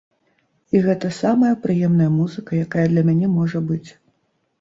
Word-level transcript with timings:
І 0.77 0.79
гэта 0.85 1.09
самая 1.17 1.51
прыемная 1.65 2.07
музыка, 2.13 2.51
якая 2.69 2.87
для 2.95 3.03
мяне 3.11 3.29
можа 3.37 3.63
быць. 3.69 3.89